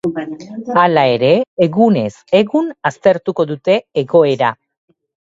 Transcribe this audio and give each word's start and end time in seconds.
Hala 0.83 1.01
ere, 1.17 1.27
egunez 1.65 2.07
egun 2.39 2.71
aztertuko 2.91 3.45
dute 3.51 3.77
egoera. 4.03 4.49